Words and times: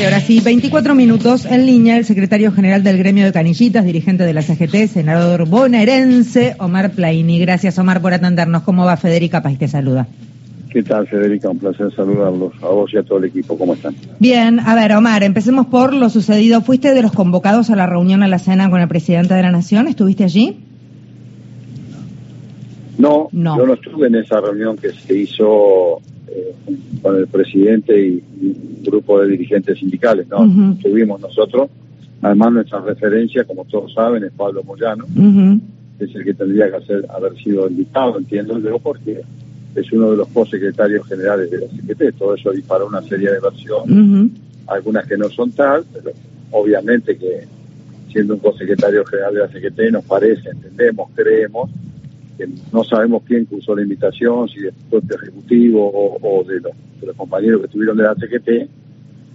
tarde, 0.00 0.14
ahora 0.14 0.20
sí, 0.24 0.40
24 0.40 0.94
minutos 0.94 1.44
en 1.44 1.66
línea, 1.66 1.96
el 1.96 2.04
secretario 2.04 2.52
general 2.52 2.82
del 2.82 2.98
gremio 2.98 3.24
de 3.24 3.32
canillitas, 3.32 3.84
dirigente 3.84 4.24
de 4.24 4.32
la 4.32 4.42
CGT, 4.42 4.88
senador 4.88 5.48
bonaerense, 5.48 6.56
Omar 6.58 6.92
Plaini. 6.92 7.38
Gracias, 7.38 7.78
Omar, 7.78 8.00
por 8.00 8.14
atendernos. 8.14 8.62
¿Cómo 8.62 8.84
va 8.84 8.96
Federica 8.96 9.42
País? 9.42 9.58
Te 9.58 9.68
saluda. 9.68 10.06
¿Qué 10.70 10.82
tal, 10.82 11.06
Federica? 11.06 11.50
Un 11.50 11.58
placer 11.58 11.92
saludarlos 11.94 12.52
a 12.62 12.68
vos 12.68 12.92
y 12.94 12.98
a 12.98 13.02
todo 13.02 13.18
el 13.18 13.24
equipo. 13.24 13.58
¿Cómo 13.58 13.74
están? 13.74 13.94
Bien, 14.18 14.60
a 14.60 14.74
ver, 14.74 14.92
Omar, 14.92 15.22
empecemos 15.22 15.66
por 15.66 15.92
lo 15.92 16.08
sucedido. 16.08 16.62
¿Fuiste 16.62 16.94
de 16.94 17.02
los 17.02 17.12
convocados 17.12 17.70
a 17.70 17.76
la 17.76 17.86
reunión 17.86 18.22
a 18.22 18.28
la 18.28 18.38
cena 18.38 18.70
con 18.70 18.80
el 18.80 18.88
presidente 18.88 19.34
de 19.34 19.42
la 19.42 19.50
Nación? 19.50 19.88
¿Estuviste 19.88 20.24
allí? 20.24 20.56
No, 22.98 23.28
no. 23.32 23.56
yo 23.56 23.66
no 23.66 23.74
estuve 23.74 24.06
en 24.06 24.16
esa 24.16 24.40
reunión 24.40 24.76
que 24.76 24.92
se 24.92 25.14
hizo 25.14 26.00
eh, 26.30 26.54
con 27.02 27.16
el 27.16 27.26
presidente 27.26 27.98
y, 27.98 28.22
un 28.40 28.82
grupo 28.84 29.20
de 29.20 29.28
dirigentes 29.28 29.78
sindicales, 29.78 30.26
¿no? 30.28 30.72
Estuvimos 30.72 31.20
nosotros. 31.20 31.68
Además, 32.22 32.52
nuestra 32.52 32.80
referencia, 32.80 33.44
como 33.44 33.64
todos 33.64 33.92
saben, 33.92 34.24
es 34.24 34.32
Pablo 34.32 34.62
Moyano, 34.64 35.06
que 35.98 36.04
es 36.04 36.14
el 36.14 36.24
que 36.24 36.34
tendría 36.34 36.70
que 36.70 36.76
hacer, 36.76 37.06
haber 37.10 37.36
sido 37.36 37.68
invitado, 37.68 38.18
entiendo 38.18 38.58
yo, 38.58 38.78
porque 38.78 39.20
es 39.74 39.92
uno 39.92 40.10
de 40.10 40.16
los 40.16 40.28
co-secretarios 40.28 41.06
generales 41.06 41.50
de 41.50 41.58
la 41.58 41.66
CGT. 41.66 42.18
Todo 42.18 42.34
eso 42.34 42.50
dispara 42.50 42.84
una 42.84 43.02
serie 43.02 43.30
de 43.30 43.40
versiones, 43.40 44.30
algunas 44.66 45.06
que 45.06 45.16
no 45.16 45.28
son 45.28 45.52
tal, 45.52 45.84
pero 45.92 46.12
obviamente 46.50 47.16
que 47.16 47.44
siendo 48.10 48.34
un 48.34 48.40
co-secretario 48.40 49.04
general 49.04 49.34
de 49.34 49.40
la 49.40 49.48
CGT 49.48 49.92
nos 49.92 50.04
parece, 50.04 50.50
entendemos, 50.50 51.10
creemos, 51.14 51.70
que 52.40 52.48
no 52.72 52.84
sabemos 52.84 53.22
quién 53.26 53.44
cursó 53.44 53.76
la 53.76 53.82
invitación, 53.82 54.48
si 54.48 54.60
del 54.60 54.72
propio 54.88 55.16
ejecutivo 55.16 56.18
o, 56.22 56.44
de, 56.44 56.60
los, 56.60 56.72
de 57.00 57.06
los 57.06 57.16
compañeros 57.16 57.60
que 57.60 57.66
estuvieron 57.66 57.98
de 57.98 58.04
la 58.04 58.14
CGT, 58.14 58.70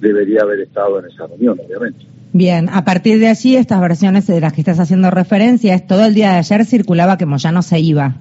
debería 0.01 0.41
haber 0.41 0.61
estado 0.61 0.99
en 0.99 1.05
esa 1.05 1.27
reunión, 1.27 1.59
obviamente. 1.63 2.05
Bien, 2.33 2.67
a 2.69 2.83
partir 2.83 3.19
de 3.19 3.27
allí, 3.27 3.55
estas 3.55 3.79
versiones 3.79 4.25
de 4.25 4.41
las 4.41 4.53
que 4.53 4.61
estás 4.61 4.79
haciendo 4.79 5.11
referencia, 5.11 5.75
es 5.75 5.85
todo 5.85 6.05
el 6.05 6.15
día 6.15 6.31
de 6.31 6.37
ayer 6.39 6.65
circulaba 6.65 7.17
que 7.17 7.25
Moyano 7.27 7.61
se 7.61 7.79
iba. 7.79 8.15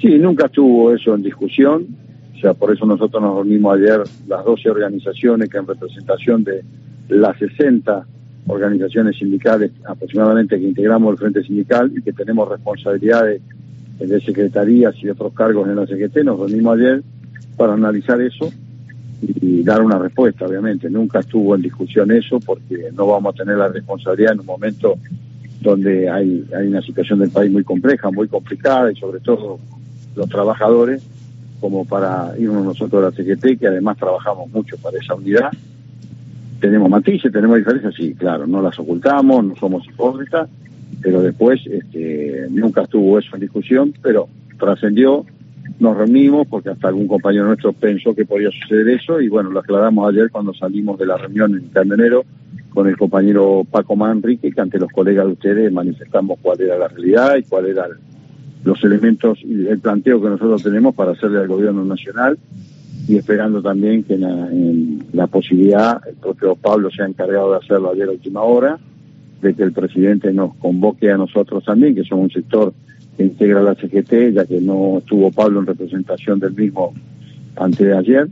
Sí, 0.00 0.18
nunca 0.18 0.46
estuvo 0.46 0.92
eso 0.94 1.14
en 1.14 1.22
discusión. 1.22 1.86
O 2.36 2.38
sea, 2.38 2.54
por 2.54 2.72
eso 2.72 2.86
nosotros 2.86 3.20
nos 3.20 3.34
reunimos 3.34 3.76
ayer 3.76 4.02
las 4.28 4.44
12 4.44 4.70
organizaciones 4.70 5.48
que 5.48 5.58
en 5.58 5.66
representación 5.66 6.44
de 6.44 6.62
las 7.08 7.36
60 7.38 8.06
organizaciones 8.46 9.16
sindicales 9.16 9.72
aproximadamente 9.86 10.58
que 10.58 10.66
integramos 10.66 11.12
el 11.12 11.18
Frente 11.18 11.42
Sindical 11.42 11.92
y 11.96 12.02
que 12.02 12.12
tenemos 12.12 12.48
responsabilidades 12.48 13.42
de 13.98 14.20
secretarías 14.20 14.94
y 15.02 15.08
otros 15.08 15.32
cargos 15.32 15.68
en 15.68 15.76
la 15.76 15.86
CGT, 15.86 16.18
nos 16.24 16.38
reunimos 16.38 16.76
ayer 16.76 17.02
para 17.56 17.72
analizar 17.72 18.20
eso 18.20 18.52
y 19.22 19.62
dar 19.62 19.82
una 19.82 19.98
respuesta, 19.98 20.46
obviamente. 20.46 20.90
Nunca 20.90 21.20
estuvo 21.20 21.54
en 21.54 21.62
discusión 21.62 22.10
eso 22.10 22.38
porque 22.40 22.90
no 22.94 23.06
vamos 23.06 23.34
a 23.34 23.38
tener 23.38 23.56
la 23.56 23.68
responsabilidad 23.68 24.34
en 24.34 24.40
un 24.40 24.46
momento 24.46 24.94
donde 25.62 26.08
hay, 26.10 26.44
hay 26.54 26.68
una 26.68 26.82
situación 26.82 27.18
del 27.18 27.30
país 27.30 27.50
muy 27.50 27.64
compleja, 27.64 28.10
muy 28.10 28.28
complicada 28.28 28.92
y 28.92 28.96
sobre 28.96 29.20
todo 29.20 29.58
los 30.14 30.28
trabajadores 30.28 31.02
como 31.60 31.84
para 31.86 32.34
irnos 32.38 32.64
nosotros 32.64 33.02
a 33.02 33.10
la 33.10 33.16
CGT, 33.16 33.58
que 33.58 33.66
además 33.66 33.96
trabajamos 33.96 34.50
mucho 34.50 34.76
para 34.76 34.98
esa 34.98 35.14
unidad. 35.14 35.50
Tenemos 36.60 36.88
matices, 36.88 37.32
tenemos 37.32 37.58
diferencias, 37.58 37.94
sí, 37.94 38.14
claro, 38.14 38.46
no 38.46 38.62
las 38.62 38.78
ocultamos, 38.78 39.44
no 39.44 39.56
somos 39.56 39.86
hipócritas, 39.86 40.48
pero 41.02 41.22
después 41.22 41.60
este, 41.66 42.46
nunca 42.50 42.82
estuvo 42.82 43.18
eso 43.18 43.34
en 43.34 43.40
discusión, 43.40 43.94
pero 44.02 44.28
trascendió, 44.58 45.24
nos 45.78 45.96
reunimos 45.96 46.46
porque 46.48 46.70
hasta 46.70 46.88
algún 46.88 47.06
compañero 47.06 47.46
nuestro 47.46 47.72
pensó 47.72 48.14
que 48.14 48.24
podía 48.24 48.50
suceder 48.50 48.88
eso 48.88 49.20
y 49.20 49.28
bueno, 49.28 49.50
lo 49.50 49.60
aclaramos 49.60 50.08
ayer 50.08 50.30
cuando 50.30 50.54
salimos 50.54 50.98
de 50.98 51.06
la 51.06 51.18
reunión 51.18 51.54
en 51.54 51.68
Carmenero 51.68 52.24
con 52.70 52.86
el 52.86 52.96
compañero 52.96 53.66
Paco 53.70 53.96
Manrique, 53.96 54.52
que 54.52 54.60
ante 54.60 54.78
los 54.78 54.90
colegas 54.90 55.26
de 55.26 55.32
ustedes 55.32 55.72
manifestamos 55.72 56.38
cuál 56.40 56.60
era 56.60 56.78
la 56.78 56.88
realidad 56.88 57.36
y 57.36 57.42
cuál 57.42 57.66
era 57.66 57.86
el, 57.86 57.96
los 58.64 58.82
elementos 58.84 59.38
y 59.42 59.66
el 59.66 59.78
planteo 59.78 60.20
que 60.20 60.28
nosotros 60.28 60.62
tenemos 60.62 60.94
para 60.94 61.12
hacerle 61.12 61.38
al 61.38 61.48
gobierno 61.48 61.84
nacional 61.84 62.38
y 63.08 63.16
esperando 63.16 63.62
también 63.62 64.02
que 64.02 64.14
en 64.14 65.04
la, 65.12 65.26
posibilidad, 65.28 66.00
el 66.08 66.16
propio 66.16 66.56
Pablo 66.56 66.90
se 66.90 67.02
ha 67.02 67.06
encargado 67.06 67.52
de 67.52 67.58
hacerlo 67.58 67.92
ayer 67.92 68.08
a 68.08 68.12
última 68.12 68.42
hora, 68.42 68.78
de 69.40 69.54
que 69.54 69.62
el 69.62 69.72
presidente 69.72 70.32
nos 70.32 70.54
convoque 70.56 71.10
a 71.10 71.16
nosotros 71.16 71.64
también, 71.64 71.94
que 71.94 72.04
somos 72.04 72.24
un 72.24 72.30
sector 72.30 72.72
que 73.16 73.22
integra 73.22 73.62
la 73.62 73.74
CGT, 73.74 74.34
ya 74.34 74.44
que 74.44 74.60
no 74.60 74.98
estuvo 74.98 75.30
Pablo 75.30 75.60
en 75.60 75.66
representación 75.66 76.40
del 76.40 76.54
mismo 76.54 76.94
antes 77.56 77.86
de 77.86 77.96
ayer, 77.96 78.28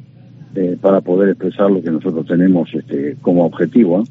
eh, 0.56 0.76
para 0.80 1.00
poder 1.00 1.30
expresar 1.30 1.70
lo 1.70 1.82
que 1.82 1.90
nosotros 1.90 2.26
tenemos 2.26 2.68
este, 2.74 3.16
como 3.22 3.44
objetivo. 3.44 4.04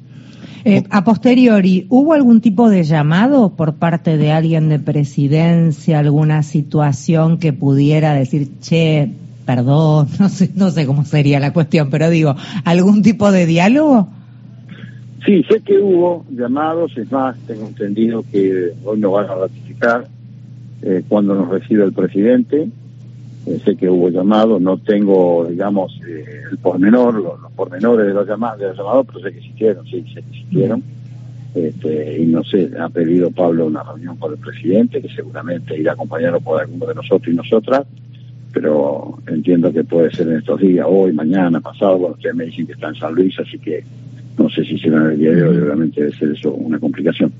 Eh, 0.65 0.83
a 0.89 1.03
posteriori, 1.03 1.87
¿hubo 1.89 2.13
algún 2.13 2.39
tipo 2.39 2.69
de 2.69 2.83
llamado 2.83 3.55
por 3.55 3.75
parte 3.75 4.17
de 4.17 4.31
alguien 4.31 4.69
de 4.69 4.79
presidencia, 4.79 5.99
alguna 5.99 6.41
situación 6.41 7.37
que 7.37 7.51
pudiera 7.51 8.13
decir, 8.13 8.47
che, 8.61 9.11
perdón, 9.45 10.07
no 10.19 10.29
sé, 10.29 10.51
no 10.55 10.71
sé 10.71 10.85
cómo 10.85 11.05
sería 11.05 11.39
la 11.39 11.53
cuestión, 11.53 11.89
pero 11.89 12.09
digo, 12.09 12.35
¿algún 12.65 13.01
tipo 13.01 13.31
de 13.31 13.45
diálogo? 13.45 14.07
Sí, 15.25 15.43
sé 15.49 15.61
que 15.61 15.77
hubo 15.77 16.25
llamados, 16.31 16.91
es 16.97 17.09
más, 17.11 17.37
tengo 17.47 17.67
entendido 17.67 18.25
que 18.29 18.73
hoy 18.83 18.99
nos 18.99 19.13
van 19.13 19.29
a 19.29 19.35
ratificar 19.35 20.07
eh, 20.81 21.03
cuando 21.07 21.33
nos 21.33 21.47
reciba 21.47 21.85
el 21.85 21.93
presidente, 21.93 22.67
eh, 23.45 23.59
sé 23.63 23.75
que 23.75 23.89
hubo 23.89 24.09
llamados, 24.09 24.61
no 24.61 24.77
tengo, 24.77 25.45
digamos, 25.49 25.97
eh, 26.07 26.43
el 26.51 26.57
pormenor, 26.57 27.15
los, 27.15 27.51
pormenores 27.53 28.07
de 28.07 28.13
los 28.13 28.27
llamados, 28.27 28.59
de 28.59 28.67
los 28.67 28.77
llamados, 28.77 29.05
pero 29.07 29.19
sé 29.19 29.31
que 29.31 29.39
existieron, 29.39 29.85
sí, 29.85 30.05
sé 30.13 30.21
que 30.21 30.29
existieron. 30.29 30.83
Este, 31.55 32.21
y 32.21 32.25
no 32.25 32.43
sé, 32.43 32.71
ha 32.79 32.89
pedido 32.89 33.29
Pablo 33.31 33.67
una 33.67 33.83
reunión 33.83 34.17
con 34.17 34.33
el 34.33 34.39
presidente, 34.39 35.01
que 35.01 35.09
seguramente 35.09 35.77
irá 35.77 35.93
acompañado 35.93 36.39
por 36.41 36.61
alguno 36.61 36.87
de 36.87 36.95
nosotros 36.95 37.33
y 37.33 37.35
nosotras, 37.35 37.83
pero 38.53 39.19
entiendo 39.27 39.73
que 39.73 39.83
puede 39.83 40.11
ser 40.11 40.27
en 40.27 40.37
estos 40.37 40.61
días, 40.61 40.85
hoy, 40.87 41.11
mañana, 41.11 41.59
pasado, 41.59 41.97
bueno, 41.97 42.15
ustedes 42.15 42.35
me 42.35 42.45
dicen 42.45 42.67
que 42.67 42.73
está 42.73 42.89
en 42.89 42.95
San 42.95 43.15
Luis, 43.15 43.33
así 43.39 43.57
que 43.57 43.83
no 44.37 44.49
sé 44.49 44.63
si 44.63 44.77
será 44.77 44.97
en 45.05 45.11
el 45.11 45.19
día 45.19 45.31
de 45.31 45.43
hoy, 45.43 45.57
realmente 45.57 46.01
debe 46.01 46.15
ser 46.15 46.29
eso 46.31 46.53
una 46.53 46.79
complicación. 46.79 47.31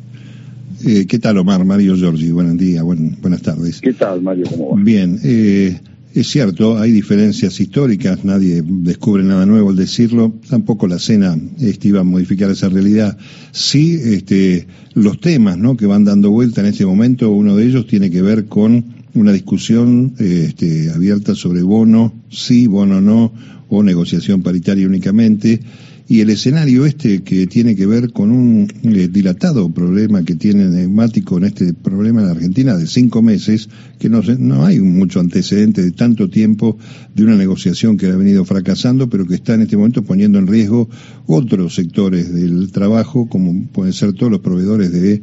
Eh, 0.85 1.05
¿Qué 1.07 1.19
tal, 1.19 1.37
Omar? 1.37 1.63
Mario 1.63 1.95
Giorgi, 1.95 2.31
buenos 2.31 2.57
días, 2.57 2.83
buenas 2.83 3.41
tardes. 3.41 3.79
¿Qué 3.79 3.93
tal, 3.93 4.21
Mario? 4.21 4.45
¿Cómo 4.49 4.75
va? 4.75 4.81
Bien, 4.81 5.17
eh, 5.23 5.79
es 6.13 6.27
cierto, 6.27 6.77
hay 6.77 6.91
diferencias 6.91 7.59
históricas, 7.59 8.25
nadie 8.25 8.61
descubre 8.63 9.23
nada 9.23 9.45
nuevo 9.45 9.69
al 9.69 9.75
decirlo, 9.75 10.33
tampoco 10.49 10.87
la 10.87 10.99
cena 10.99 11.37
este, 11.59 11.87
iba 11.87 12.01
a 12.01 12.03
modificar 12.03 12.51
esa 12.51 12.69
realidad. 12.69 13.17
Sí, 13.51 13.99
este, 14.03 14.67
los 14.93 15.19
temas 15.19 15.57
¿no? 15.57 15.77
que 15.77 15.85
van 15.85 16.05
dando 16.05 16.31
vuelta 16.31 16.61
en 16.61 16.67
este 16.67 16.85
momento, 16.85 17.31
uno 17.31 17.55
de 17.55 17.65
ellos 17.65 17.87
tiene 17.87 18.11
que 18.11 18.21
ver 18.21 18.45
con 18.45 19.02
una 19.15 19.31
discusión 19.31 20.13
este, 20.19 20.91
abierta 20.91 21.35
sobre 21.35 21.61
bono, 21.61 22.13
sí, 22.29 22.67
bono 22.67 23.01
no, 23.01 23.33
o 23.69 23.83
negociación 23.83 24.41
paritaria 24.41 24.87
únicamente 24.87 25.61
y 26.07 26.19
el 26.19 26.29
escenario 26.29 26.85
este 26.85 27.23
que 27.23 27.47
tiene 27.47 27.75
que 27.75 27.85
ver 27.85 28.11
con 28.11 28.31
un 28.31 28.67
eh, 28.83 29.07
dilatado 29.07 29.69
problema 29.69 30.23
que 30.23 30.35
tiene 30.35 30.65
neumático 30.65 31.37
en 31.37 31.45
este 31.45 31.73
problema 31.73 32.21
en 32.21 32.27
Argentina 32.27 32.75
de 32.75 32.87
cinco 32.87 33.21
meses, 33.21 33.69
que 33.99 34.09
no, 34.09 34.21
no 34.21 34.65
hay 34.65 34.79
mucho 34.79 35.19
antecedente 35.19 35.81
de 35.81 35.91
tanto 35.91 36.29
tiempo 36.29 36.77
de 37.15 37.23
una 37.23 37.37
negociación 37.37 37.97
que 37.97 38.07
ha 38.07 38.15
venido 38.15 38.43
fracasando, 38.43 39.09
pero 39.09 39.25
que 39.25 39.35
está 39.35 39.53
en 39.53 39.61
este 39.61 39.77
momento 39.77 40.03
poniendo 40.03 40.39
en 40.39 40.47
riesgo 40.47 40.89
otros 41.25 41.75
sectores 41.75 42.33
del 42.33 42.71
trabajo, 42.71 43.27
como 43.29 43.67
pueden 43.71 43.93
ser 43.93 44.13
todos 44.13 44.31
los 44.31 44.41
proveedores 44.41 44.91
de 44.91 45.21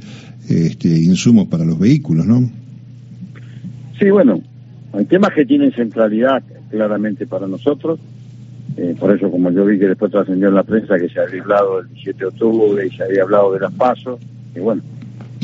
este, 0.49 0.89
insumos 0.89 1.49
para 1.49 1.65
los 1.65 1.79
vehículos, 1.79 2.27
¿no? 2.27 2.51
Sí, 4.01 4.09
bueno, 4.09 4.41
hay 4.95 5.05
temas 5.05 5.35
que 5.35 5.45
tienen 5.45 5.73
centralidad 5.73 6.43
claramente 6.71 7.27
para 7.27 7.47
nosotros. 7.47 8.01
Eh, 8.79 8.97
por 8.99 9.15
eso, 9.15 9.31
como 9.31 9.51
yo 9.51 9.67
vi 9.67 9.79
que 9.79 9.89
después 9.89 10.11
trascendió 10.11 10.49
en 10.49 10.55
la 10.55 10.63
prensa 10.63 10.99
que 10.99 11.11
se 11.11 11.21
había 11.21 11.43
hablado 11.43 11.83
del 11.83 11.89
17 11.89 12.19
de 12.19 12.27
octubre 12.27 12.87
y 12.87 12.91
se 12.97 13.05
había 13.05 13.23
hablado 13.23 13.53
de 13.53 13.61
las 13.61 13.73
pasos, 13.75 14.19
y 14.57 14.61
bueno, 14.61 14.81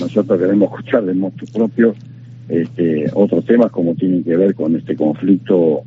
nosotros 0.01 0.41
queremos 0.41 0.71
escuchar 0.73 1.05
de 1.05 1.13
modo 1.13 1.35
propio 1.53 1.95
este, 2.49 3.11
otros 3.13 3.45
temas 3.45 3.71
como 3.71 3.95
tienen 3.95 4.25
que 4.25 4.37
ver 4.37 4.55
con 4.55 4.75
este 4.75 4.97
conflicto 4.97 5.83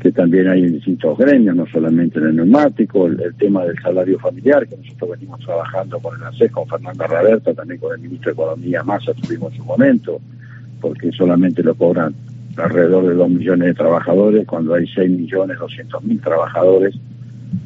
que 0.00 0.10
también 0.10 0.48
hay 0.48 0.64
en 0.64 0.72
distintos 0.72 1.16
gremios, 1.16 1.54
no 1.54 1.64
solamente 1.68 2.18
en 2.18 2.26
el 2.26 2.36
neumático, 2.36 3.06
el, 3.06 3.34
tema 3.36 3.64
del 3.64 3.80
salario 3.80 4.18
familiar, 4.18 4.66
que 4.66 4.76
nosotros 4.76 5.10
venimos 5.10 5.38
trabajando 5.38 6.00
con 6.00 6.18
el 6.18 6.24
ACES, 6.24 6.50
con 6.50 6.66
Fernanda 6.66 7.06
Raberta, 7.06 7.54
también 7.54 7.78
con 7.78 7.94
el 7.94 8.00
ministro 8.00 8.30
de 8.30 8.32
Economía 8.32 8.82
Massa 8.82 9.14
tuvimos 9.14 9.54
su 9.54 9.64
momento, 9.64 10.20
porque 10.82 11.10
solamente 11.12 11.62
lo 11.62 11.74
cobran 11.74 12.14
alrededor 12.56 13.06
de 13.06 13.14
2 13.14 13.30
millones 13.30 13.68
de 13.68 13.74
trabajadores, 13.74 14.46
cuando 14.46 14.74
hay 14.74 14.86
6 14.86 15.10
millones 15.10 15.58
200 15.58 16.04
mil 16.04 16.20
trabajadores 16.20 16.94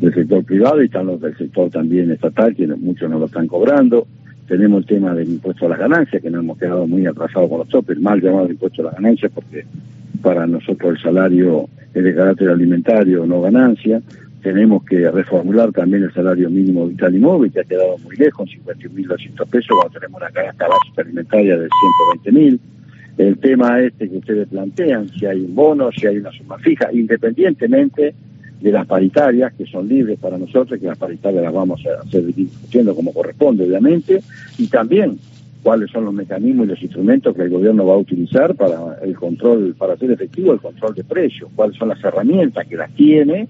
del 0.00 0.14
sector 0.14 0.44
privado 0.44 0.82
y 0.82 0.86
están 0.86 1.06
los 1.06 1.20
del 1.20 1.36
sector 1.36 1.70
también 1.70 2.10
estatal, 2.10 2.54
que 2.54 2.66
muchos 2.66 3.10
no 3.10 3.18
lo 3.18 3.26
están 3.26 3.48
cobrando. 3.48 4.06
Tenemos 4.46 4.80
el 4.80 4.86
tema 4.86 5.14
del 5.14 5.28
impuesto 5.28 5.66
a 5.66 5.70
las 5.70 5.78
ganancias, 5.78 6.22
que 6.22 6.30
nos 6.30 6.42
hemos 6.42 6.58
quedado 6.58 6.86
muy 6.86 7.06
atrasados 7.06 7.48
con 7.48 7.58
los 7.58 7.68
topes, 7.68 7.98
mal 7.98 8.20
llamado 8.20 8.48
impuesto 8.48 8.82
a 8.82 8.86
las 8.86 8.94
ganancias, 8.94 9.32
porque 9.34 9.64
para 10.22 10.46
nosotros 10.46 10.96
el 10.96 11.02
salario 11.02 11.68
es 11.94 12.04
de 12.04 12.14
carácter 12.14 12.50
alimentario, 12.50 13.26
no 13.26 13.40
ganancia. 13.40 14.00
tenemos 14.42 14.84
que 14.84 15.10
reformular 15.10 15.72
también 15.72 16.04
el 16.04 16.12
salario 16.12 16.48
mínimo 16.48 16.86
vital 16.86 17.14
y 17.14 17.18
móvil, 17.18 17.50
que 17.50 17.60
ha 17.60 17.64
quedado 17.64 17.98
muy 17.98 18.14
lejos, 18.16 18.48
51.200 18.48 19.48
pesos, 19.48 19.68
cuando 19.80 19.98
tenemos 19.98 20.20
una 20.20 20.30
canasta 20.30 20.68
básica 20.68 21.02
alimentaria 21.02 21.58
de 21.58 21.68
120.000. 22.24 22.60
El 23.18 23.38
tema 23.38 23.80
este 23.80 24.08
que 24.10 24.18
ustedes 24.18 24.48
plantean, 24.48 25.08
si 25.08 25.24
hay 25.24 25.40
un 25.40 25.54
bono, 25.54 25.90
si 25.92 26.06
hay 26.06 26.18
una 26.18 26.30
suma 26.32 26.58
fija, 26.58 26.92
independientemente 26.92 28.14
de 28.60 28.72
las 28.72 28.86
paritarias, 28.86 29.54
que 29.54 29.66
son 29.66 29.88
libres 29.88 30.18
para 30.18 30.38
nosotros, 30.38 30.78
que 30.78 30.86
las 30.86 30.98
paritarias 30.98 31.42
las 31.42 31.52
vamos 31.52 31.82
a 31.86 32.02
hacer 32.02 32.24
discutiendo 32.26 32.94
como 32.94 33.12
corresponde, 33.12 33.64
obviamente, 33.64 34.22
y 34.58 34.66
también 34.68 35.18
cuáles 35.62 35.90
son 35.90 36.04
los 36.04 36.14
mecanismos 36.14 36.66
y 36.66 36.70
los 36.70 36.82
instrumentos 36.82 37.34
que 37.34 37.42
el 37.42 37.50
gobierno 37.50 37.86
va 37.86 37.94
a 37.94 37.98
utilizar 37.98 38.54
para 38.54 38.98
el 39.02 39.16
control, 39.16 39.74
para 39.76 39.94
hacer 39.94 40.10
efectivo 40.10 40.52
el 40.52 40.60
control 40.60 40.94
de 40.94 41.04
precios, 41.04 41.50
cuáles 41.56 41.76
son 41.76 41.88
las 41.88 42.02
herramientas 42.04 42.66
que 42.66 42.76
las 42.76 42.90
tiene, 42.94 43.48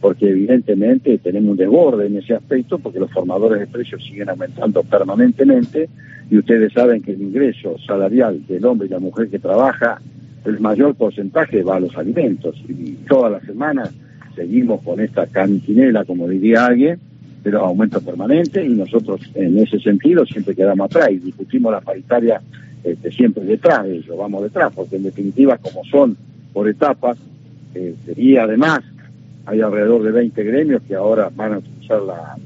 porque 0.00 0.30
evidentemente 0.30 1.18
tenemos 1.18 1.52
un 1.52 1.56
desborde 1.56 2.06
en 2.06 2.16
ese 2.16 2.34
aspecto, 2.34 2.78
porque 2.78 3.00
los 3.00 3.10
formadores 3.10 3.60
de 3.60 3.66
precios 3.66 4.02
siguen 4.04 4.30
aumentando 4.30 4.82
permanentemente, 4.82 5.88
y 6.30 6.38
ustedes 6.38 6.72
saben 6.72 7.02
que 7.02 7.12
el 7.12 7.20
ingreso 7.20 7.76
salarial 7.86 8.46
del 8.46 8.64
hombre 8.64 8.86
y 8.86 8.90
la 8.90 9.00
mujer 9.00 9.28
que 9.28 9.38
trabaja, 9.38 10.00
el 10.44 10.60
mayor 10.60 10.94
porcentaje 10.94 11.62
va 11.62 11.76
a 11.76 11.80
los 11.80 11.96
alimentos, 11.96 12.56
y 12.68 12.92
todas 13.08 13.32
las 13.32 13.42
semanas 13.42 13.92
seguimos 14.34 14.82
con 14.82 15.00
esta 15.00 15.26
cantinela, 15.26 16.04
como 16.04 16.28
diría 16.28 16.66
alguien, 16.66 16.98
de 17.42 17.50
los 17.50 17.62
aumentos 17.62 18.02
permanentes 18.02 18.64
y 18.64 18.74
nosotros 18.74 19.20
en 19.34 19.58
ese 19.58 19.78
sentido 19.80 20.26
siempre 20.26 20.54
quedamos 20.54 20.84
atrás 20.86 21.10
y 21.10 21.18
discutimos 21.18 21.72
la 21.72 21.80
paritaria 21.80 22.40
este, 22.84 23.10
siempre 23.10 23.44
detrás 23.44 23.84
de 23.84 23.96
ellos, 23.96 24.16
vamos 24.16 24.42
detrás, 24.42 24.72
porque 24.74 24.96
en 24.96 25.04
definitiva 25.04 25.58
como 25.58 25.84
son 25.84 26.16
por 26.52 26.68
etapas, 26.68 27.18
eh, 27.74 27.94
y 28.16 28.36
además 28.36 28.80
hay 29.46 29.60
alrededor 29.60 30.02
de 30.02 30.12
20 30.12 30.44
gremios 30.44 30.82
que 30.82 30.94
ahora 30.94 31.30
van 31.34 31.54
a 31.54 31.58
utilizar 31.58 32.02
la, 32.02 32.36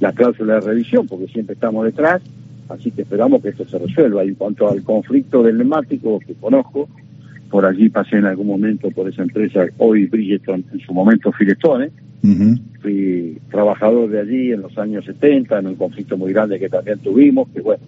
la, 0.00 0.12
cláusula 0.12 0.54
de 0.54 0.60
revisión 0.60 1.06
porque 1.06 1.28
siempre 1.28 1.54
estamos 1.54 1.84
detrás, 1.84 2.22
así 2.68 2.90
que 2.90 3.02
esperamos 3.02 3.42
que 3.42 3.50
esto 3.50 3.64
se 3.66 3.78
resuelva. 3.78 4.24
Y 4.24 4.28
en 4.28 4.34
cuanto 4.34 4.68
al 4.68 4.82
conflicto 4.82 5.42
del 5.42 5.58
neumático 5.58 6.20
que 6.20 6.34
conozco, 6.34 6.88
por 7.50 7.64
allí 7.64 7.88
pasé 7.88 8.16
en 8.16 8.26
algún 8.26 8.46
momento 8.46 8.90
por 8.90 9.08
esa 9.08 9.22
empresa, 9.22 9.64
hoy 9.78 10.06
Bridgeton, 10.06 10.64
en 10.72 10.80
su 10.80 10.92
momento 10.92 11.32
Firestone, 11.32 11.90
Fui 12.82 13.38
trabajador 13.50 14.10
de 14.10 14.20
allí 14.20 14.52
en 14.52 14.62
los 14.62 14.76
años 14.78 15.04
70, 15.04 15.58
en 15.58 15.66
un 15.68 15.74
conflicto 15.76 16.16
muy 16.16 16.32
grande 16.32 16.58
que 16.58 16.68
también 16.68 16.98
tuvimos, 16.98 17.48
que 17.48 17.60
bueno, 17.60 17.82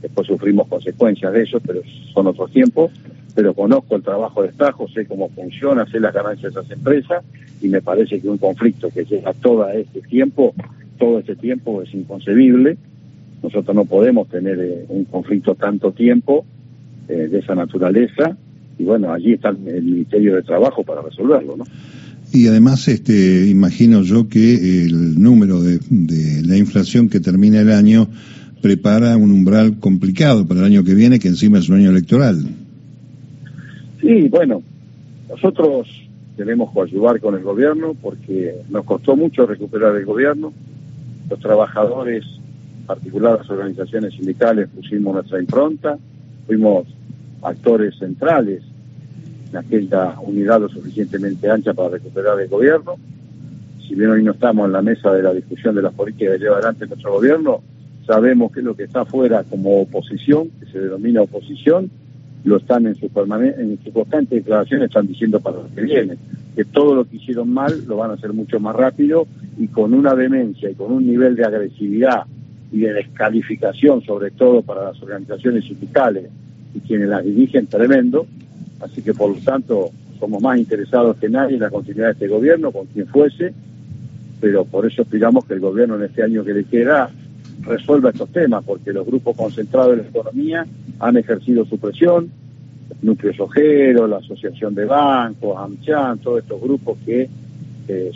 después 0.00 0.26
sufrimos 0.26 0.68
consecuencias 0.68 1.32
de 1.32 1.42
eso, 1.42 1.60
pero 1.60 1.80
son 2.12 2.26
otros 2.26 2.50
tiempos. 2.50 2.90
Pero 3.34 3.54
conozco 3.54 3.96
el 3.96 4.02
trabajo 4.02 4.42
de 4.42 4.48
Estajo, 4.48 4.88
sé 4.88 5.06
cómo 5.06 5.28
funciona, 5.30 5.86
sé 5.86 6.00
las 6.00 6.14
ganancias 6.14 6.52
de 6.52 6.60
esas 6.60 6.70
empresas 6.70 7.24
y 7.60 7.68
me 7.68 7.80
parece 7.80 8.20
que 8.20 8.28
un 8.28 8.38
conflicto 8.38 8.90
que 8.90 9.04
llega 9.04 9.32
todo 9.32 9.68
este 9.70 10.00
tiempo, 10.02 10.54
todo 10.98 11.18
este 11.20 11.36
tiempo 11.36 11.82
es 11.82 11.92
inconcebible. 11.94 12.76
Nosotros 13.42 13.74
no 13.74 13.84
podemos 13.84 14.28
tener 14.28 14.58
eh, 14.60 14.84
un 14.88 15.04
conflicto 15.04 15.54
tanto 15.54 15.92
tiempo 15.92 16.44
eh, 17.08 17.28
de 17.28 17.38
esa 17.38 17.54
naturaleza 17.54 18.36
y 18.78 18.84
bueno, 18.84 19.12
allí 19.12 19.34
está 19.34 19.50
el 19.50 19.82
Ministerio 19.82 20.36
de 20.36 20.42
Trabajo 20.42 20.82
para 20.82 21.02
resolverlo, 21.02 21.56
¿no? 21.56 21.64
Y 22.32 22.46
además, 22.46 22.88
este, 22.88 23.46
imagino 23.48 24.02
yo 24.02 24.28
que 24.28 24.84
el 24.84 25.20
número 25.20 25.62
de, 25.62 25.80
la 26.42 26.56
inflación 26.56 27.10
que 27.10 27.20
termina 27.20 27.60
el 27.60 27.70
año 27.70 28.08
prepara 28.62 29.16
un 29.18 29.30
umbral 29.30 29.78
complicado 29.78 30.46
para 30.46 30.60
el 30.60 30.66
año 30.66 30.84
que 30.84 30.94
viene, 30.94 31.18
que 31.18 31.28
encima 31.28 31.58
es 31.58 31.68
un 31.68 31.76
año 31.76 31.90
electoral. 31.90 32.42
Sí, 34.02 34.28
bueno, 34.28 34.62
nosotros 35.30 35.88
tenemos 36.36 36.74
que 36.74 36.80
ayudar 36.80 37.20
con 37.20 37.36
el 37.36 37.42
gobierno 37.42 37.94
porque 37.94 38.56
nos 38.68 38.84
costó 38.84 39.16
mucho 39.16 39.46
recuperar 39.46 39.96
el 39.96 40.04
gobierno. 40.04 40.52
Los 41.30 41.38
trabajadores, 41.38 42.24
en 42.80 42.86
particular 42.86 43.38
las 43.38 43.48
organizaciones 43.48 44.12
sindicales, 44.14 44.68
pusimos 44.74 45.14
nuestra 45.14 45.40
impronta, 45.40 45.96
fuimos 46.46 46.86
actores 47.42 47.96
centrales 47.96 48.62
aquella 49.56 50.18
unidad 50.20 50.60
lo 50.60 50.68
suficientemente 50.68 51.50
ancha 51.50 51.74
para 51.74 51.90
recuperar 51.90 52.40
el 52.40 52.48
gobierno. 52.48 52.96
Si 53.86 53.94
bien 53.94 54.10
hoy 54.10 54.22
no 54.22 54.32
estamos 54.32 54.66
en 54.66 54.72
la 54.72 54.82
mesa 54.82 55.12
de 55.12 55.22
la 55.22 55.32
discusión 55.32 55.74
de 55.74 55.82
las 55.82 55.92
políticas 55.92 56.34
que 56.34 56.44
lleva 56.44 56.56
adelante 56.56 56.86
nuestro 56.86 57.12
gobierno, 57.12 57.62
sabemos 58.06 58.52
que 58.52 58.62
lo 58.62 58.74
que 58.74 58.84
está 58.84 59.02
afuera 59.02 59.44
como 59.48 59.80
oposición, 59.80 60.50
que 60.60 60.66
se 60.66 60.80
denomina 60.80 61.22
oposición, 61.22 61.90
lo 62.44 62.56
están 62.56 62.86
en 62.86 62.94
su, 62.96 63.06
en 63.06 63.78
su 63.84 63.92
constante 63.92 64.36
declaración, 64.36 64.82
están 64.82 65.06
diciendo 65.06 65.40
para 65.40 65.58
lo 65.58 65.74
que 65.74 65.82
viene, 65.82 66.16
que 66.56 66.64
todo 66.64 66.94
lo 66.94 67.04
que 67.04 67.16
hicieron 67.16 67.52
mal 67.52 67.84
lo 67.86 67.96
van 67.96 68.10
a 68.10 68.14
hacer 68.14 68.32
mucho 68.32 68.58
más 68.58 68.74
rápido 68.74 69.26
y 69.58 69.68
con 69.68 69.94
una 69.94 70.14
demencia 70.14 70.70
y 70.70 70.74
con 70.74 70.92
un 70.92 71.06
nivel 71.06 71.36
de 71.36 71.44
agresividad 71.44 72.24
y 72.72 72.80
de 72.80 72.92
descalificación, 72.94 74.02
sobre 74.02 74.30
todo 74.32 74.62
para 74.62 74.84
las 74.84 75.02
organizaciones 75.02 75.64
sindicales 75.64 76.28
y 76.74 76.80
quienes 76.80 77.08
las 77.08 77.24
dirigen, 77.24 77.66
tremendo, 77.66 78.26
Así 78.82 79.00
que 79.00 79.14
por 79.14 79.30
lo 79.30 79.36
tanto 79.36 79.90
somos 80.18 80.42
más 80.42 80.58
interesados 80.58 81.16
que 81.16 81.28
nadie 81.28 81.54
en 81.54 81.60
la 81.60 81.70
continuidad 81.70 82.08
de 82.08 82.12
este 82.12 82.28
gobierno, 82.28 82.72
con 82.72 82.86
quien 82.86 83.06
fuese, 83.06 83.54
pero 84.40 84.64
por 84.64 84.86
eso 84.86 85.02
aspiramos 85.02 85.44
que 85.44 85.54
el 85.54 85.60
gobierno 85.60 85.96
en 85.96 86.02
este 86.02 86.22
año 86.22 86.44
que 86.44 86.52
le 86.52 86.64
queda 86.64 87.10
resuelva 87.60 88.10
estos 88.10 88.30
temas, 88.30 88.64
porque 88.64 88.92
los 88.92 89.06
grupos 89.06 89.36
concentrados 89.36 89.92
en 89.92 90.02
la 90.02 90.08
economía 90.08 90.66
han 90.98 91.16
ejercido 91.16 91.64
su 91.64 91.78
presión, 91.78 92.30
Núcleo 93.02 93.32
Sojero, 93.34 94.06
la 94.06 94.18
Asociación 94.18 94.74
de 94.74 94.84
Bancos, 94.84 95.56
AmCham, 95.56 96.18
todos 96.18 96.42
estos 96.42 96.60
grupos 96.60 96.98
que 97.04 97.28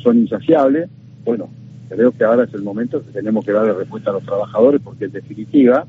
son 0.02 0.18
insaciables. 0.18 0.88
Bueno, 1.24 1.48
creo 1.88 2.12
que 2.12 2.24
ahora 2.24 2.44
es 2.44 2.54
el 2.54 2.62
momento 2.62 3.02
que 3.04 3.10
tenemos 3.10 3.44
que 3.44 3.52
darle 3.52 3.72
respuesta 3.72 4.10
a 4.10 4.14
los 4.14 4.22
trabajadores, 4.22 4.80
porque 4.82 5.06
en 5.06 5.12
definitiva 5.12 5.86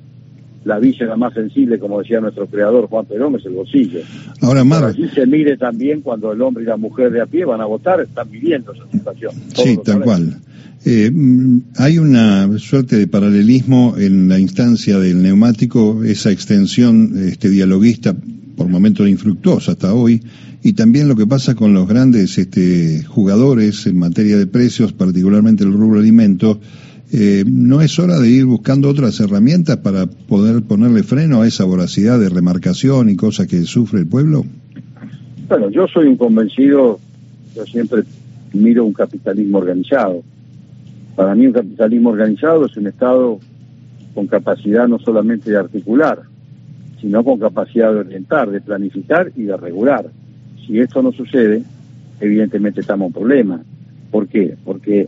la 0.68 0.80
la 0.80 1.16
más 1.16 1.34
sensible, 1.34 1.80
como 1.80 2.00
decía 2.00 2.19
nuestro 2.19 2.46
creador 2.48 2.88
Juan 2.88 3.06
Perón, 3.06 3.36
es 3.36 3.46
el 3.46 3.54
bolsillo. 3.54 4.02
Ahora, 4.42 4.64
Mar... 4.64 4.84
Así 4.84 5.08
se 5.08 5.25
mire 5.25 5.58
también 5.58 6.02
cuando 6.02 6.31
el 6.34 6.42
hombre 6.42 6.64
y 6.64 6.68
la 6.68 6.78
mujer 6.78 7.12
de 7.12 7.22
a 7.22 7.25
pie 7.25 7.46
van 7.46 7.62
a 7.62 7.66
votar, 7.66 8.02
están 8.02 8.30
viviendo 8.30 8.74
esa 8.74 8.84
situación. 8.92 9.31
Sí, 9.56 9.80
tal 9.84 10.02
cual. 10.02 10.38
Eh, 10.86 11.10
mm, 11.12 11.60
hay 11.78 11.98
una 11.98 12.58
suerte 12.60 12.98
de 12.98 13.08
paralelismo 13.08 13.96
en 13.98 14.28
la 14.28 14.40
instancia 14.40 15.00
del 15.00 15.24
neumático, 15.24 16.04
esa 16.04 16.31
extensión 16.31 17.13
este, 17.28 17.50
dialoguista 17.50 18.16
por 18.56 18.68
momentos 18.68 19.08
infructuosa 19.08 19.72
hasta 19.72 19.94
hoy, 19.94 20.22
y 20.63 20.74
también 20.74 21.08
lo 21.08 21.16
que 21.16 21.28
pasa 21.28 21.56
con 21.56 21.74
los 21.74 21.88
grandes 21.88 22.38
este, 22.38 23.03
jugadores 23.03 23.86
en 23.88 23.98
materia 23.98 24.38
de 24.38 24.48
precios, 24.48 24.91
particularmente 24.91 25.63
el 25.63 25.72
rubro 25.72 26.00
alimentos, 26.00 26.58
eh, 27.12 27.46
¿no 27.48 27.82
es 27.82 27.98
hora 28.00 28.20
de 28.20 28.30
ir 28.30 28.46
buscando 28.46 28.90
otras 28.90 29.20
herramientas 29.20 29.78
para 29.78 30.06
poder 30.08 30.62
ponerle 30.64 31.04
freno 31.04 31.42
a 31.42 31.48
esa 31.48 31.64
voracidad 31.64 32.20
de 32.20 32.30
remarcación 32.30 33.10
y 33.10 33.16
cosas 33.16 33.48
que 33.48 33.62
sufre 33.64 34.00
el 34.00 34.08
pueblo? 34.08 34.44
Bueno, 35.48 35.70
yo 35.70 35.88
soy 35.88 36.08
un 36.08 36.18
convencido, 36.18 37.00
yo 37.56 37.66
siempre 37.66 38.04
miro 38.54 38.84
un 38.84 38.94
capitalismo 38.94 39.60
organizado. 39.60 40.22
Para 41.16 41.34
mí 41.34 41.48
un 41.48 41.54
capitalismo 41.54 42.10
organizado 42.10 42.66
es 42.66 42.76
un 42.76 42.88
Estado 42.88 43.40
con 44.14 44.28
capacidad 44.28 44.88
no 44.88 45.00
solamente 45.00 45.50
de 45.50 45.58
articular, 45.58 46.24
sino 47.00 47.24
con 47.24 47.40
capacidad 47.40 47.94
de 47.94 48.00
orientar, 48.00 48.50
de 48.50 48.60
planificar 48.60 49.32
y 49.36 49.44
de 49.44 49.56
regular. 49.56 50.08
Si 50.66 50.78
esto 50.80 51.02
no 51.02 51.14
sucede, 51.14 51.64
evidentemente 52.20 52.82
estamos 52.82 53.08
en 53.08 53.14
problema. 53.14 53.62
¿Por 54.12 54.28
qué? 54.28 54.56
Porque 54.66 55.08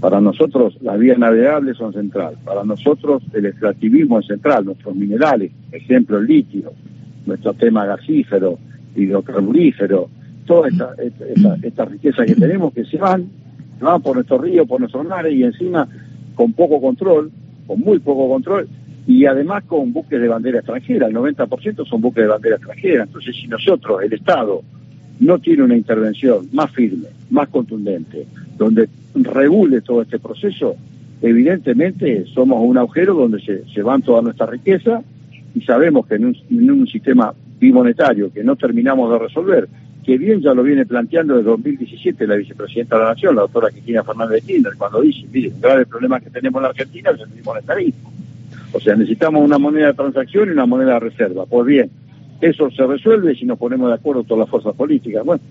para 0.00 0.20
nosotros 0.20 0.76
las 0.80 0.98
vías 0.98 1.18
navegables 1.18 1.76
son 1.76 1.92
central, 1.92 2.36
para 2.44 2.64
nosotros 2.64 3.22
el 3.32 3.46
extractivismo 3.46 4.20
es 4.20 4.26
central, 4.26 4.64
nuestros 4.64 4.94
minerales, 4.94 5.52
ejemplo 5.70 6.18
el 6.18 6.26
litio, 6.26 6.72
nuestro 7.26 7.54
tema 7.54 7.86
gasífero, 7.86 8.58
hidrocarburífero, 8.96 10.08
toda 10.46 10.68
esta, 10.68 10.94
esta, 11.62 11.84
riqueza 11.84 12.24
que 12.24 12.34
tenemos 12.34 12.72
que 12.72 12.84
se 12.84 12.96
van, 12.96 13.26
se 13.78 13.84
van 13.84 14.02
por 14.02 14.16
nuestros 14.16 14.40
ríos, 14.40 14.66
por 14.66 14.80
nuestros 14.80 15.06
mares 15.06 15.34
y 15.34 15.44
encima 15.44 15.86
con 16.34 16.52
poco 16.52 16.80
control, 16.80 17.30
con 17.66 17.80
muy 17.80 17.98
poco 18.00 18.28
control, 18.28 18.68
y 19.06 19.26
además 19.26 19.64
con 19.64 19.92
buques 19.92 20.20
de 20.20 20.28
bandera 20.28 20.58
extranjera, 20.58 21.06
el 21.06 21.14
90% 21.14 21.86
son 21.86 22.00
buques 22.00 22.24
de 22.24 22.28
bandera 22.28 22.56
extranjera, 22.56 23.04
entonces 23.04 23.36
si 23.36 23.46
nosotros, 23.46 24.02
el 24.02 24.12
Estado, 24.12 24.62
no 25.20 25.38
tiene 25.38 25.62
una 25.62 25.76
intervención 25.76 26.48
más 26.52 26.70
firme, 26.72 27.08
más 27.30 27.48
contundente, 27.48 28.26
donde 28.62 28.88
regule 29.14 29.80
todo 29.80 30.02
este 30.02 30.18
proceso, 30.18 30.76
evidentemente 31.20 32.24
somos 32.32 32.62
un 32.62 32.78
agujero 32.78 33.14
donde 33.14 33.40
se, 33.40 33.82
van 33.82 34.02
toda 34.02 34.22
nuestra 34.22 34.46
riqueza 34.46 35.02
y 35.54 35.60
sabemos 35.62 36.06
que 36.06 36.14
en 36.14 36.26
un, 36.26 36.36
en 36.50 36.70
un 36.70 36.86
sistema 36.86 37.34
bimonetario 37.58 38.32
que 38.32 38.42
no 38.42 38.56
terminamos 38.56 39.10
de 39.12 39.18
resolver, 39.18 39.68
que 40.04 40.18
bien 40.18 40.40
ya 40.40 40.52
lo 40.54 40.62
viene 40.62 40.84
planteando 40.84 41.36
desde 41.36 41.50
2017 41.50 42.26
la 42.26 42.36
vicepresidenta 42.36 42.96
de 42.96 43.02
la 43.02 43.08
Nación, 43.10 43.36
la 43.36 43.42
doctora 43.42 43.70
Cristina 43.70 44.02
Fernández 44.02 44.42
de 44.42 44.46
Kirchner, 44.46 44.72
cuando 44.76 45.00
dice, 45.00 45.26
mire, 45.32 45.48
un 45.50 45.60
grave 45.60 45.86
problema 45.86 46.20
que 46.20 46.30
tenemos 46.30 46.58
en 46.58 46.62
la 46.62 46.68
Argentina 46.70 47.10
es 47.10 47.20
el 47.20 47.28
bimonetarismo. 47.28 48.12
O 48.72 48.80
sea, 48.80 48.96
necesitamos 48.96 49.44
una 49.44 49.58
moneda 49.58 49.88
de 49.88 49.94
transacción 49.94 50.48
y 50.48 50.52
una 50.52 50.66
moneda 50.66 50.94
de 50.94 51.00
reserva. 51.00 51.46
Pues 51.46 51.66
bien, 51.66 51.90
eso 52.40 52.70
se 52.70 52.86
resuelve 52.86 53.34
si 53.36 53.44
nos 53.44 53.58
ponemos 53.58 53.88
de 53.88 53.94
acuerdo 53.94 54.24
todas 54.24 54.40
las 54.40 54.48
fuerzas 54.48 54.74
políticas. 54.74 55.24
Bueno, 55.24 55.42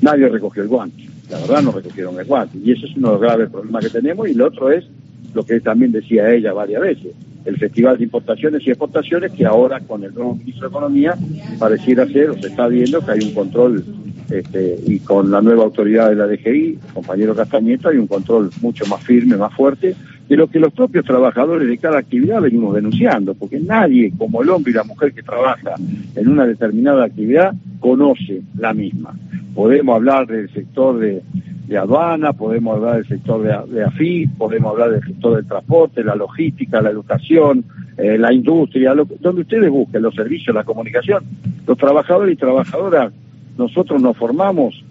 nadie 0.00 0.28
recogió 0.28 0.62
el 0.62 0.68
guante. 0.68 1.11
La 1.32 1.38
verdad 1.38 1.62
no 1.62 1.72
recogieron 1.72 2.20
el 2.20 2.26
guante. 2.26 2.58
Y 2.62 2.72
eso 2.72 2.86
es 2.86 2.94
uno 2.96 3.08
de 3.08 3.12
los 3.14 3.22
graves 3.22 3.50
problemas 3.50 3.84
que 3.84 3.90
tenemos. 3.90 4.28
Y 4.28 4.34
lo 4.34 4.46
otro 4.46 4.70
es 4.70 4.84
lo 5.32 5.44
que 5.44 5.60
también 5.60 5.92
decía 5.92 6.30
ella 6.30 6.52
varias 6.52 6.82
veces, 6.82 7.14
el 7.46 7.56
Festival 7.56 7.96
de 7.96 8.04
Importaciones 8.04 8.66
y 8.66 8.70
Exportaciones, 8.70 9.32
que 9.32 9.46
ahora 9.46 9.80
con 9.80 10.04
el 10.04 10.14
nuevo 10.14 10.34
ministro 10.34 10.68
de 10.68 10.70
Economía 10.70 11.14
pareciera 11.58 12.06
ser, 12.06 12.30
o 12.30 12.34
se 12.34 12.48
está 12.48 12.68
viendo 12.68 13.00
que 13.00 13.12
hay 13.12 13.20
un 13.20 13.32
control, 13.32 13.82
este, 14.30 14.78
y 14.86 14.98
con 15.00 15.30
la 15.30 15.40
nueva 15.40 15.64
autoridad 15.64 16.10
de 16.10 16.16
la 16.16 16.26
DGI, 16.26 16.78
compañero 16.92 17.34
Castañeto, 17.34 17.88
hay 17.88 17.96
un 17.96 18.06
control 18.06 18.50
mucho 18.60 18.84
más 18.86 19.02
firme, 19.02 19.36
más 19.36 19.54
fuerte, 19.54 19.96
de 20.32 20.38
lo 20.38 20.48
que 20.48 20.58
los 20.58 20.72
propios 20.72 21.04
trabajadores 21.04 21.68
de 21.68 21.76
cada 21.76 21.98
actividad 21.98 22.40
venimos 22.40 22.74
denunciando, 22.74 23.34
porque 23.34 23.60
nadie, 23.60 24.10
como 24.16 24.40
el 24.40 24.48
hombre 24.48 24.72
y 24.72 24.74
la 24.74 24.82
mujer 24.82 25.12
que 25.12 25.22
trabaja 25.22 25.74
en 26.16 26.26
una 26.26 26.46
determinada 26.46 27.04
actividad, 27.04 27.52
conoce 27.80 28.40
la 28.56 28.72
misma. 28.72 29.14
Podemos 29.54 29.94
hablar 29.94 30.26
del 30.26 30.50
sector 30.50 30.98
de, 30.98 31.22
aduana, 31.76 32.32
podemos 32.32 32.76
hablar 32.78 32.96
del 32.96 33.08
sector 33.08 33.42
de, 33.42 33.74
de 33.74 33.84
AFI, 33.84 34.26
podemos 34.38 34.72
hablar 34.72 34.92
del 34.92 35.02
sector 35.02 35.36
del 35.36 35.46
transporte, 35.46 36.02
la 36.02 36.14
logística, 36.14 36.80
la 36.80 36.88
educación, 36.88 37.66
eh, 37.98 38.16
la 38.16 38.32
industria, 38.32 38.94
donde 38.94 39.42
ustedes 39.42 39.68
busquen 39.68 40.00
los 40.00 40.14
servicios, 40.14 40.56
la 40.56 40.64
comunicación. 40.64 41.24
Los 41.66 41.76
trabajadores 41.76 42.32
y 42.32 42.38
trabajadoras, 42.38 43.12
nosotros 43.58 44.00
nos 44.00 44.16
formamos 44.16 44.82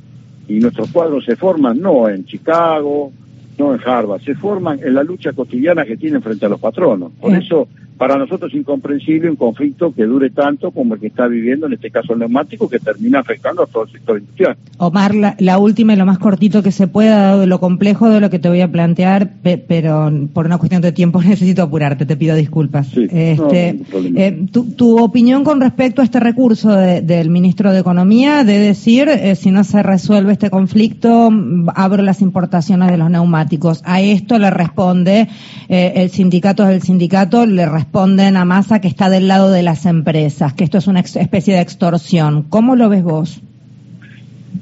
y 0.48 0.60
nuestros 0.60 0.92
cuadros 0.92 1.26
se 1.26 1.36
forman 1.36 1.82
no 1.82 2.08
en 2.08 2.26
Chicago, 2.26 3.12
no 3.62 3.74
en 3.76 3.82
Harvard, 3.86 4.22
se 4.22 4.34
forman 4.34 4.80
en 4.84 4.96
la 4.96 5.04
lucha 5.04 5.34
cotidiana 5.34 5.86
que 5.86 5.96
tienen 5.96 6.22
frente 6.22 6.46
a 6.46 6.50
los 6.50 6.60
patronos. 6.60 7.12
Por 7.20 7.34
eso 7.34 7.68
para 8.02 8.18
nosotros 8.18 8.52
es 8.52 8.58
incomprensible 8.58 9.30
un 9.30 9.36
conflicto 9.36 9.94
que 9.94 10.06
dure 10.06 10.32
tanto 10.32 10.72
como 10.72 10.96
el 10.96 11.00
que 11.00 11.06
está 11.06 11.28
viviendo, 11.28 11.68
en 11.68 11.74
este 11.74 11.92
caso 11.92 12.14
el 12.14 12.20
neumático, 12.20 12.68
que 12.68 12.80
termina 12.80 13.20
afectando 13.20 13.62
a 13.62 13.68
todo 13.68 13.84
el 13.84 13.92
sector 13.92 14.18
industrial. 14.18 14.58
Omar, 14.80 15.14
la, 15.38 15.60
última 15.60 15.94
y 15.94 15.98
lo 15.98 16.08
más 16.08 16.18
cortito 16.18 16.64
que 16.64 16.72
se 16.72 16.88
pueda, 16.88 17.28
dado 17.28 17.46
lo 17.46 17.60
complejo 17.60 18.10
de 18.10 18.20
lo 18.20 18.32
que 18.32 18.40
te 18.40 18.50
voy 18.50 18.62
a 18.62 18.72
plantear, 18.72 19.34
pero 19.44 20.12
por 20.34 20.48
una 20.48 20.58
cuestión 20.58 20.82
de 20.82 20.92
tiempo 20.94 21.22
necesito 21.24 21.62
apurarte, 21.62 22.08
te 22.08 22.18
pido 22.18 22.36
disculpas. 22.36 22.92
este, 22.98 23.80
eh, 24.16 24.48
tu, 24.52 24.98
opinión 24.98 25.44
con 25.44 25.62
respecto 25.62 26.02
a 26.02 26.04
este 26.04 26.20
recurso 26.20 26.72
del 26.76 27.30
ministro 27.30 27.72
de 27.72 27.82
Economía 27.82 28.44
de 28.44 28.58
decir, 28.58 29.10
eh, 29.10 29.36
si 29.36 29.52
no 29.52 29.64
se 29.64 29.84
resuelve 29.84 30.34
este 30.34 30.50
conflicto, 30.50 31.30
abro 31.76 32.02
las 32.02 32.24
importaciones 32.24 32.90
de 32.90 32.98
los 32.98 33.12
neumáticos. 33.12 33.84
A 33.86 34.02
esto 34.02 34.40
le 34.40 34.50
responde 34.50 35.28
eh, 35.70 35.94
el 35.98 36.10
sindicato 36.10 36.66
del 36.66 36.82
sindicato, 36.82 37.46
le 37.46 37.68
responde 37.68 37.91
responden 37.92 38.38
a 38.38 38.46
Massa 38.46 38.80
que 38.80 38.88
está 38.88 39.10
del 39.10 39.28
lado 39.28 39.52
de 39.52 39.64
las 39.64 39.86
empresas, 39.86 40.54
que 40.54 40.64
esto 40.64 40.78
es 40.78 40.88
una 40.88 41.02
especie 41.02 41.56
de 41.56 41.60
extorsión. 41.60 42.44
¿Cómo 42.44 42.78
lo 42.78 42.88
ves 42.88 43.04
vos? 43.04 43.42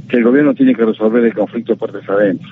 Que 0.07 0.17
el 0.17 0.23
gobierno 0.23 0.55
tiene 0.55 0.73
que 0.73 0.83
resolver 0.83 1.23
el 1.23 1.35
conflicto 1.35 1.75
puertas 1.75 2.09
adentro. 2.09 2.49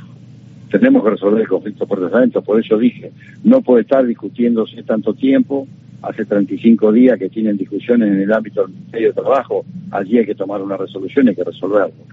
Tenemos 0.70 1.04
que 1.04 1.10
resolver 1.10 1.42
el 1.42 1.48
conflicto 1.48 1.88
puertas 1.88 2.14
adentro, 2.14 2.44
por 2.44 2.64
eso 2.64 2.78
dije, 2.78 3.12
no 3.44 3.62
puede 3.62 3.82
estar 3.82 4.06
discutiéndose 4.06 4.84
tanto 4.84 5.16
tiempo, 5.16 5.68
hace 6.04 6.26
35 6.26 6.92
días 6.92 7.18
que 7.18 7.30
tienen 7.30 7.58
discusiones 7.58 8.10
en 8.10 8.22
el 8.22 8.32
ámbito 8.32 8.62
del 8.62 8.76
Ministerio 8.76 9.08
de 9.08 9.14
Trabajo, 9.16 9.66
allí 9.90 10.20
hay 10.20 10.28
que 10.28 10.36
tomar 10.36 10.62
una 10.62 10.78
resolución 10.78 11.26
y 11.26 11.30
hay 11.30 11.36
que 11.38 11.44
resolverlo. 11.44 12.04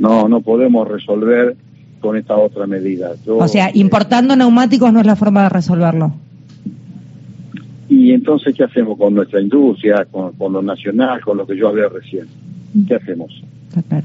No, 0.00 0.28
no 0.28 0.40
podemos 0.40 0.88
resolver 0.88 1.54
con 2.00 2.16
esta 2.16 2.36
otra 2.36 2.66
medida. 2.66 3.12
o 3.28 3.46
sea, 3.46 3.70
importando 3.72 4.34
neumáticos 4.34 4.92
no 4.92 4.98
es 4.98 5.06
la 5.06 5.14
forma 5.14 5.44
de 5.44 5.50
resolverlo. 5.50 6.12
Y 7.90 8.12
entonces, 8.12 8.54
¿qué 8.54 8.62
hacemos 8.62 8.96
con 8.96 9.14
nuestra 9.14 9.40
industria, 9.40 10.06
con, 10.08 10.32
lo 10.38 10.62
nacional, 10.62 11.20
con 11.20 11.36
lo 11.36 11.44
que 11.44 11.56
yo 11.56 11.68
hablé 11.68 11.88
recién? 11.88 12.24
¿Qué 12.86 12.94
hacemos? 12.94 13.42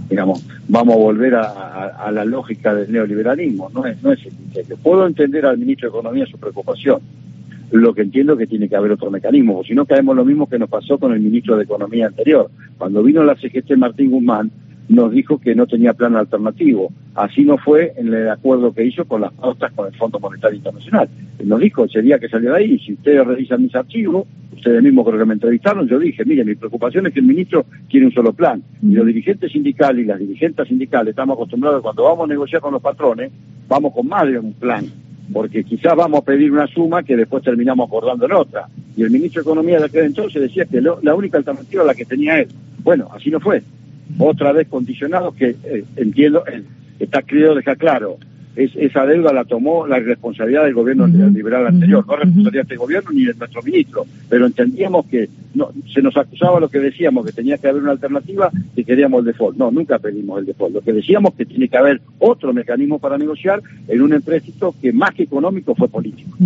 Digamos, 0.10 0.44
vamos 0.68 0.96
a 0.96 0.98
volver 0.98 1.36
a, 1.36 2.12
la 2.12 2.26
lógica 2.26 2.74
del 2.74 2.92
neoliberalismo, 2.92 3.70
no 3.70 3.86
es, 3.86 4.02
no 4.02 4.12
es 4.12 4.20
el 4.26 4.78
Puedo 4.82 5.06
entender 5.06 5.46
al 5.46 5.60
ministro 5.60 5.88
de 5.88 5.98
Economía 6.00 6.26
su 6.26 6.40
preocupación, 6.40 7.00
lo 7.72 7.94
que 7.94 8.02
entiendo 8.02 8.34
es 8.34 8.40
que 8.40 8.48
tiene 8.48 8.68
que 8.68 8.76
haber 8.76 8.92
otro 8.92 9.12
mecanismo, 9.12 9.60
o 9.60 9.64
si 9.64 9.76
no 9.76 9.86
caemos 9.86 10.16
lo 10.16 10.26
mismo 10.26 10.50
que 10.50 10.58
nos 10.58 10.70
pasó 10.70 10.98
con 10.98 11.14
el 11.14 11.20
ministro 11.20 11.56
de 11.56 11.66
Economía 11.66 12.08
anterior. 12.08 12.50
Cuando 12.80 13.04
vino 13.04 13.24
la 13.24 13.36
CGT 13.36 13.78
Martín 13.78 14.10
Guzmán, 14.10 14.52
nos 14.88 15.12
dijo 15.12 15.40
que 15.40 15.56
no 15.56 15.66
tenía 15.68 15.94
plan 15.94 16.16
alternativo. 16.16 16.92
Así 17.16 17.44
no 17.44 17.58
fue 17.58 17.94
en 17.98 18.14
el 18.14 18.30
acuerdo 18.30 18.74
que 18.74 18.86
hizo 18.86 19.06
con 19.06 19.22
las 19.22 19.34
pautas 19.34 19.72
con 19.74 19.88
el 19.88 19.96
Fondo 19.96 20.20
Monetario 20.20 20.58
Internacional. 20.58 21.10
Nos 21.44 21.60
dijo 21.60 21.86
ese 21.86 22.02
día 22.02 22.20
que 22.20 22.30
salió 22.30 22.52
de 22.52 22.58
ahí, 22.58 22.80
si 22.80 22.94
ustedes 22.94 23.26
revisan 23.26 23.64
mis 23.64 23.76
archivos, 23.76 24.28
ustedes 24.54 24.84
mismos 24.84 25.06
creo 25.06 25.20
que 25.20 25.26
me 25.26 25.34
entrevistaron, 25.34 25.88
yo 25.88 26.00
dije, 26.00 26.24
mire, 26.26 26.44
mi 26.44 26.56
preocupación 26.56 27.08
es 27.08 27.14
que 27.14 27.20
el 27.20 27.26
ministro 27.26 27.66
tiene 27.90 28.08
un 28.08 28.12
solo 28.12 28.34
plan. 28.34 28.62
Y 28.82 28.92
los 28.94 29.06
dirigentes 29.06 29.52
sindicales 29.52 30.04
y 30.04 30.08
las 30.08 30.20
dirigentes 30.20 30.68
sindicales 30.68 31.12
estamos 31.12 31.36
acostumbrados 31.36 31.82
cuando 31.82 32.04
vamos 32.04 32.26
a 32.26 32.28
negociar 32.28 32.62
con 32.62 32.74
los 32.74 32.82
patrones, 32.82 33.32
vamos 33.68 33.94
con 33.94 34.08
más 34.08 34.28
de 34.28 34.40
un 34.40 34.54
plan. 34.54 34.86
Porque 35.34 35.64
quizás 35.64 35.96
vamos 35.96 36.20
a 36.20 36.26
pedir 36.26 36.52
una 36.52 36.68
suma 36.68 37.02
que 37.02 37.16
después 37.16 37.44
terminamos 37.44 37.88
acordando 37.88 38.26
en 38.28 38.34
otra. 38.34 38.68
Y 38.96 39.02
el 39.02 39.10
ministro 39.10 39.42
de 39.42 39.50
Economía 39.50 39.80
de 39.80 39.86
aquel 39.86 40.06
entonces 40.06 40.40
decía 40.40 40.66
que 40.66 40.80
la 40.82 41.16
única 41.16 41.40
alternativa 41.40 41.84
la 41.84 41.96
que 41.96 42.06
tenía 42.06 42.40
él. 42.40 42.48
Bueno, 42.84 43.10
así 43.12 43.32
no 43.32 43.40
fue 43.40 43.64
otra 44.18 44.52
vez 44.52 44.68
condicionado 44.68 45.34
que 45.34 45.56
eh, 45.64 45.84
entiendo, 45.96 46.44
eh, 46.48 46.64
está 47.00 47.22
querido 47.22 47.56
dejar 47.56 47.78
claro, 47.78 48.18
es, 48.56 48.72
esa 48.76 49.06
deuda 49.06 49.34
la 49.34 49.44
tomó 49.44 49.86
la 49.86 50.00
responsabilidad 50.00 50.64
del 50.64 50.74
gobierno 50.74 51.08
liberal 51.08 51.68
anterior, 51.68 52.06
no 52.08 52.16
responsabilidad 52.16 52.52
de 52.52 52.62
este 52.62 52.76
gobierno 52.78 53.12
ni 53.12 53.26
de 53.26 53.34
nuestro 53.34 53.62
ministro, 53.62 54.06
pero 54.30 54.46
entendíamos 54.46 55.06
que 55.08 55.30
no, 55.54 55.70
se 55.94 56.02
nos 56.02 56.16
acusaba 56.18 56.60
lo 56.60 56.70
que 56.70 56.80
decíamos, 56.80 57.26
que 57.26 57.32
tenía 57.32 57.58
que 57.58 57.68
haber 57.68 57.82
una 57.82 57.92
alternativa, 57.92 58.52
que 58.76 58.84
queríamos 58.84 59.20
el 59.20 59.26
default. 59.26 59.58
No, 59.58 59.72
nunca 59.72 60.00
pedimos 60.00 60.40
el 60.40 60.46
default. 60.46 60.76
Lo 60.76 60.82
que 60.82 60.94
decíamos 60.94 61.34
que 61.34 61.46
tiene 61.46 61.68
que 61.68 61.78
haber 61.78 62.02
otro 62.20 62.54
mecanismo 62.54 63.00
para 63.00 63.18
negociar 63.18 63.62
en 63.88 64.02
un 64.02 64.14
empréstito 64.14 64.76
que 64.82 64.92
más 64.94 65.14
que 65.14 65.24
económico 65.24 65.76
fue 65.76 65.88
político. 65.88 66.38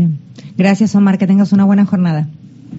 Gracias, 0.57 0.95
Omar, 0.95 1.17
que 1.17 1.27
tengas 1.27 1.53
una 1.53 1.65
buena 1.65 1.85
jornada. 1.85 2.27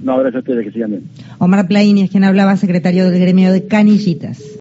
No, 0.03 0.19
gracias 0.19 0.37
a 0.37 0.39
ustedes, 0.39 0.65
que 0.65 0.73
sigan 0.73 0.91
bien. 0.91 1.03
Omar 1.39 1.67
Plaini 1.67 2.03
es 2.03 2.11
quien 2.11 2.25
hablaba, 2.25 2.57
secretario 2.57 3.11
del 3.11 3.21
gremio 3.21 3.53
de 3.53 3.67
Canillitas. 3.67 4.59